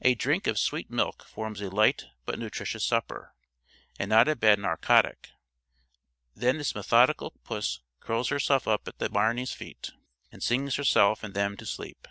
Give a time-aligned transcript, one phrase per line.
[0.00, 3.34] A drink of sweet milk forms a light but nutritious supper,
[3.98, 5.28] and not a bad narcotic;
[6.34, 9.90] then this methodical puss curls herself up at the "bairnies'" feet,
[10.32, 12.08] and sings herself and them to sleep.